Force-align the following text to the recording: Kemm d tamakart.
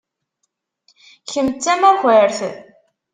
Kemm 1.31 1.47
d 1.55 1.57
tamakart. 1.63 2.37